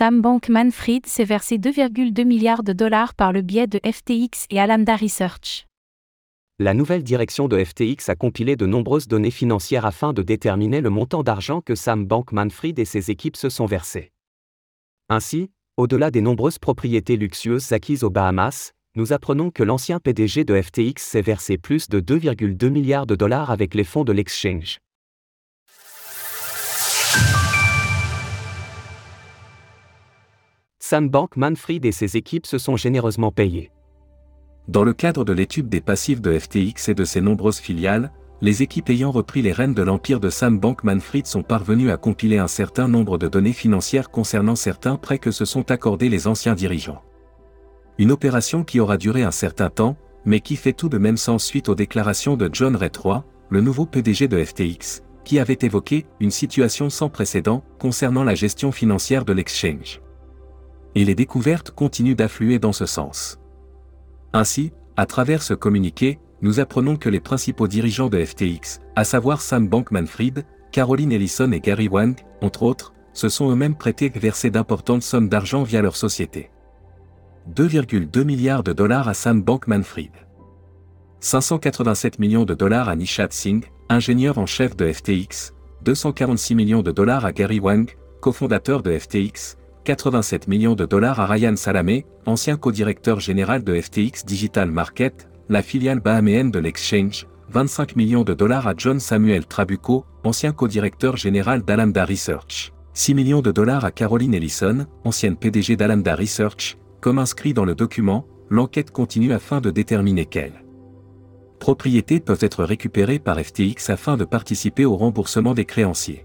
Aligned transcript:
Sam 0.00 0.22
Bankman-Fried 0.22 1.04
s'est 1.04 1.26
versé 1.26 1.58
2,2 1.58 2.24
milliards 2.24 2.62
de 2.62 2.72
dollars 2.72 3.12
par 3.12 3.34
le 3.34 3.42
biais 3.42 3.66
de 3.66 3.78
FTX 3.84 4.46
et 4.48 4.58
Alameda 4.58 4.96
Research. 4.96 5.66
La 6.58 6.72
nouvelle 6.72 7.02
direction 7.02 7.48
de 7.48 7.62
FTX 7.62 8.08
a 8.08 8.14
compilé 8.14 8.56
de 8.56 8.64
nombreuses 8.64 9.08
données 9.08 9.30
financières 9.30 9.84
afin 9.84 10.14
de 10.14 10.22
déterminer 10.22 10.80
le 10.80 10.88
montant 10.88 11.22
d'argent 11.22 11.60
que 11.60 11.74
Sam 11.74 12.06
Bankman-Fried 12.06 12.78
et 12.78 12.86
ses 12.86 13.10
équipes 13.10 13.36
se 13.36 13.50
sont 13.50 13.66
versés. 13.66 14.10
Ainsi, 15.10 15.50
au-delà 15.76 16.10
des 16.10 16.22
nombreuses 16.22 16.58
propriétés 16.58 17.18
luxueuses 17.18 17.70
acquises 17.72 18.02
aux 18.02 18.08
Bahamas, 18.08 18.72
nous 18.96 19.12
apprenons 19.12 19.50
que 19.50 19.62
l'ancien 19.62 20.00
PDG 20.00 20.44
de 20.44 20.58
FTX 20.62 21.02
s'est 21.02 21.20
versé 21.20 21.58
plus 21.58 21.90
de 21.90 22.00
2,2 22.00 22.70
milliards 22.70 23.06
de 23.06 23.16
dollars 23.16 23.50
avec 23.50 23.74
les 23.74 23.84
fonds 23.84 24.04
de 24.04 24.12
l'exchange. 24.12 24.78
Sam 30.90 31.08
Bankman-Fried 31.08 31.84
et 31.84 31.92
ses 31.92 32.16
équipes 32.16 32.46
se 32.46 32.58
sont 32.58 32.74
généreusement 32.74 33.30
payés. 33.30 33.70
Dans 34.66 34.82
le 34.82 34.92
cadre 34.92 35.24
de 35.24 35.32
l'étude 35.32 35.68
des 35.68 35.80
passifs 35.80 36.20
de 36.20 36.36
FTX 36.36 36.88
et 36.88 36.94
de 36.94 37.04
ses 37.04 37.20
nombreuses 37.20 37.60
filiales, 37.60 38.10
les 38.40 38.64
équipes 38.64 38.90
ayant 38.90 39.12
repris 39.12 39.40
les 39.40 39.52
rênes 39.52 39.72
de 39.72 39.84
l'empire 39.84 40.18
de 40.18 40.30
Sam 40.30 40.58
Bankman-Fried 40.58 41.28
sont 41.28 41.44
parvenues 41.44 41.92
à 41.92 41.96
compiler 41.96 42.38
un 42.38 42.48
certain 42.48 42.88
nombre 42.88 43.18
de 43.18 43.28
données 43.28 43.52
financières 43.52 44.10
concernant 44.10 44.56
certains 44.56 44.96
prêts 44.96 45.20
que 45.20 45.30
se 45.30 45.44
sont 45.44 45.70
accordés 45.70 46.08
les 46.08 46.26
anciens 46.26 46.56
dirigeants. 46.56 47.04
Une 47.98 48.10
opération 48.10 48.64
qui 48.64 48.80
aura 48.80 48.96
duré 48.96 49.22
un 49.22 49.30
certain 49.30 49.70
temps, 49.70 49.96
mais 50.24 50.40
qui 50.40 50.56
fait 50.56 50.72
tout 50.72 50.88
de 50.88 50.98
même 50.98 51.18
sens 51.18 51.44
suite 51.44 51.68
aux 51.68 51.76
déclarations 51.76 52.36
de 52.36 52.50
John 52.52 52.74
Ray 52.74 52.90
III, 52.92 53.20
le 53.48 53.60
nouveau 53.60 53.86
PDG 53.86 54.26
de 54.26 54.42
FTX, 54.42 55.04
qui 55.22 55.38
avait 55.38 55.58
évoqué 55.62 56.06
une 56.18 56.32
situation 56.32 56.90
sans 56.90 57.10
précédent 57.10 57.62
concernant 57.78 58.24
la 58.24 58.34
gestion 58.34 58.72
financière 58.72 59.24
de 59.24 59.32
l'exchange 59.32 60.00
et 60.94 61.04
les 61.04 61.14
découvertes 61.14 61.70
continuent 61.70 62.16
d'affluer 62.16 62.58
dans 62.58 62.72
ce 62.72 62.86
sens. 62.86 63.38
Ainsi, 64.32 64.72
à 64.96 65.06
travers 65.06 65.42
ce 65.42 65.54
communiqué, 65.54 66.18
nous 66.42 66.60
apprenons 66.60 66.96
que 66.96 67.08
les 67.08 67.20
principaux 67.20 67.68
dirigeants 67.68 68.08
de 68.08 68.24
FTX, 68.24 68.80
à 68.96 69.04
savoir 69.04 69.40
Sam 69.40 69.68
Bankman-Fried, 69.68 70.44
Caroline 70.72 71.12
Ellison 71.12 71.52
et 71.52 71.60
Gary 71.60 71.88
Wang, 71.88 72.16
entre 72.40 72.62
autres, 72.62 72.92
se 73.12 73.28
sont 73.28 73.50
eux-mêmes 73.50 73.76
prêtés 73.76 74.10
versé 74.14 74.50
d'importantes 74.50 75.02
sommes 75.02 75.28
d'argent 75.28 75.62
via 75.62 75.82
leur 75.82 75.96
société. 75.96 76.50
2,2 77.54 78.24
milliards 78.24 78.62
de 78.62 78.72
dollars 78.72 79.08
à 79.08 79.14
Sam 79.14 79.42
Bankman-Fried. 79.42 80.12
587 81.20 82.18
millions 82.18 82.44
de 82.44 82.54
dollars 82.54 82.88
à 82.88 82.96
Nishad 82.96 83.32
Singh, 83.32 83.64
ingénieur 83.88 84.38
en 84.38 84.46
chef 84.46 84.76
de 84.76 84.90
FTX, 84.90 85.52
246 85.82 86.54
millions 86.54 86.82
de 86.82 86.92
dollars 86.92 87.24
à 87.24 87.32
Gary 87.32 87.60
Wang, 87.60 87.90
cofondateur 88.20 88.82
de 88.82 88.96
FTX, 88.96 89.56
87 89.84 90.46
millions 90.46 90.74
de 90.74 90.84
dollars 90.84 91.20
à 91.20 91.26
Ryan 91.26 91.56
Salamé, 91.56 92.04
ancien 92.26 92.56
co-directeur 92.56 93.18
général 93.18 93.64
de 93.64 93.80
FTX 93.80 94.24
Digital 94.26 94.70
Market, 94.70 95.28
la 95.48 95.62
filiale 95.62 96.00
bahaméenne 96.00 96.50
de 96.50 96.58
l'exchange, 96.58 97.26
25 97.48 97.96
millions 97.96 98.22
de 98.22 98.34
dollars 98.34 98.68
à 98.68 98.74
John 98.76 99.00
Samuel 99.00 99.46
Trabucco, 99.46 100.04
ancien 100.22 100.52
co-directeur 100.52 101.16
général 101.16 101.62
d'Alameda 101.62 102.04
Research, 102.04 102.72
6 102.92 103.14
millions 103.14 103.40
de 103.40 103.52
dollars 103.52 103.84
à 103.84 103.90
Caroline 103.90 104.34
Ellison, 104.34 104.86
ancienne 105.04 105.36
PDG 105.36 105.76
d'Alameda 105.76 106.14
Research, 106.14 106.76
comme 107.00 107.18
inscrit 107.18 107.54
dans 107.54 107.64
le 107.64 107.74
document, 107.74 108.26
l'enquête 108.50 108.90
continue 108.90 109.32
afin 109.32 109.60
de 109.60 109.70
déterminer 109.70 110.26
quelles 110.26 110.62
propriétés 111.58 112.20
peuvent 112.20 112.38
être 112.42 112.64
récupérées 112.64 113.18
par 113.18 113.38
FTX 113.38 113.90
afin 113.90 114.16
de 114.16 114.24
participer 114.24 114.84
au 114.86 114.96
remboursement 114.96 115.54
des 115.54 115.66
créanciers. 115.66 116.24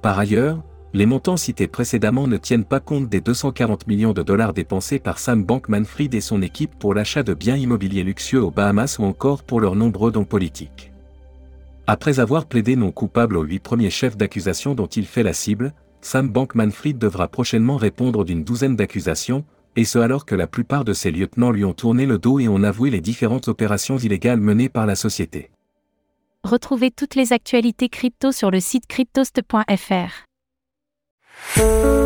Par 0.00 0.18
ailleurs, 0.18 0.62
les 0.94 1.06
montants 1.06 1.36
cités 1.36 1.68
précédemment 1.68 2.26
ne 2.26 2.38
tiennent 2.38 2.64
pas 2.64 2.80
compte 2.80 3.08
des 3.08 3.20
240 3.20 3.86
millions 3.86 4.12
de 4.12 4.22
dollars 4.22 4.54
dépensés 4.54 4.98
par 4.98 5.18
Sam 5.18 5.44
Bankman-Fried 5.44 6.14
et 6.14 6.20
son 6.20 6.40
équipe 6.40 6.74
pour 6.78 6.94
l'achat 6.94 7.22
de 7.22 7.34
biens 7.34 7.56
immobiliers 7.56 8.04
luxueux 8.04 8.42
aux 8.42 8.50
Bahamas 8.50 8.98
ou 8.98 9.04
encore 9.04 9.42
pour 9.42 9.60
leurs 9.60 9.76
nombreux 9.76 10.10
dons 10.10 10.24
politiques. 10.24 10.92
Après 11.86 12.20
avoir 12.20 12.46
plaidé 12.46 12.76
non 12.76 12.90
coupable 12.90 13.36
aux 13.36 13.42
huit 13.42 13.60
premiers 13.60 13.90
chefs 13.90 14.16
d'accusation 14.16 14.74
dont 14.74 14.86
il 14.86 15.06
fait 15.06 15.22
la 15.22 15.32
cible, 15.32 15.72
Sam 16.00 16.28
Bankman-Fried 16.28 16.98
devra 16.98 17.28
prochainement 17.28 17.76
répondre 17.76 18.24
d'une 18.24 18.44
douzaine 18.44 18.76
d'accusations, 18.76 19.44
et 19.76 19.84
ce 19.84 19.98
alors 19.98 20.24
que 20.24 20.34
la 20.34 20.46
plupart 20.46 20.84
de 20.84 20.92
ses 20.92 21.10
lieutenants 21.10 21.50
lui 21.50 21.64
ont 21.64 21.72
tourné 21.72 22.06
le 22.06 22.18
dos 22.18 22.40
et 22.40 22.48
ont 22.48 22.62
avoué 22.62 22.90
les 22.90 23.00
différentes 23.00 23.48
opérations 23.48 23.98
illégales 23.98 24.40
menées 24.40 24.68
par 24.68 24.86
la 24.86 24.96
société. 24.96 25.50
Retrouvez 26.44 26.90
toutes 26.90 27.14
les 27.14 27.32
actualités 27.32 27.88
crypto 27.88 28.32
sur 28.32 28.50
le 28.50 28.60
site 28.60 28.86
cryptost.fr. 28.86 30.27
Thank 31.58 31.84
you. 31.86 31.97